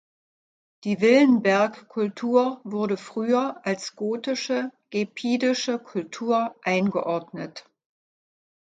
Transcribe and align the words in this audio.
Die 0.83 0.99
Willenberg-Kultur 0.99 2.59
wurde 2.63 2.97
früher 2.97 3.61
als 3.63 3.95
„gotische-gepidische 3.95 5.77
Kultur“ 5.77 6.55
eingeordnet. 6.63 7.69